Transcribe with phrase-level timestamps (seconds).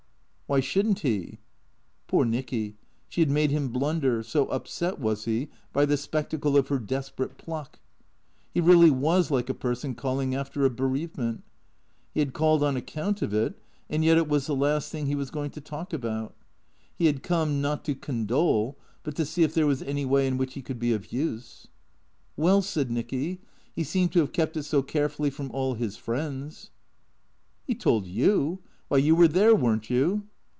[0.51, 1.37] "Why shouldn't he?"
[2.07, 2.75] Poor Nicky,
[3.07, 7.37] she had made him blunder, so upset was he by the spectacle of her desperate
[7.37, 7.79] pluck.
[8.53, 11.43] He really was like a person calling after a bereavement.
[12.13, 13.57] He had called on account of it,
[13.89, 16.35] and yet it was the last thing he was going to talk about.
[16.97, 20.03] THECEEATOES 93 He had come, not to condole, but to see if there was any
[20.03, 21.67] way in which he could be of use."
[22.35, 23.39] Well," said Nicky,"
[23.77, 26.71] he seemed to have kept it so carefully from all his friends
[27.65, 28.59] ""He told you
[28.89, 30.25] Why, you were there, were n't you